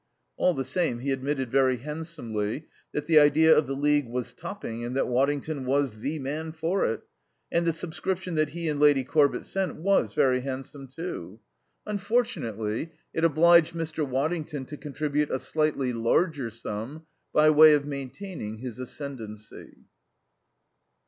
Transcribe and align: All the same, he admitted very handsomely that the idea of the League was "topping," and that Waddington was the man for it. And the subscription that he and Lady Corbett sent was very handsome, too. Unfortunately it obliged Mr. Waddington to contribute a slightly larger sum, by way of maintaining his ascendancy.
All 0.35 0.55
the 0.55 0.65
same, 0.65 0.97
he 1.01 1.11
admitted 1.11 1.51
very 1.51 1.77
handsomely 1.77 2.65
that 2.91 3.05
the 3.05 3.19
idea 3.19 3.55
of 3.55 3.67
the 3.67 3.75
League 3.75 4.07
was 4.07 4.33
"topping," 4.33 4.83
and 4.83 4.95
that 4.95 5.07
Waddington 5.07 5.63
was 5.63 5.99
the 5.99 6.17
man 6.17 6.53
for 6.53 6.83
it. 6.85 7.01
And 7.51 7.67
the 7.67 7.71
subscription 7.71 8.33
that 8.33 8.49
he 8.49 8.67
and 8.67 8.79
Lady 8.79 9.03
Corbett 9.03 9.45
sent 9.45 9.75
was 9.75 10.15
very 10.15 10.39
handsome, 10.41 10.87
too. 10.87 11.39
Unfortunately 11.85 12.91
it 13.13 13.23
obliged 13.23 13.75
Mr. 13.75 14.03
Waddington 14.03 14.65
to 14.65 14.75
contribute 14.77 15.29
a 15.29 15.37
slightly 15.37 15.93
larger 15.93 16.49
sum, 16.49 17.05
by 17.31 17.51
way 17.51 17.73
of 17.75 17.85
maintaining 17.85 18.57
his 18.57 18.79
ascendancy. 18.79 19.85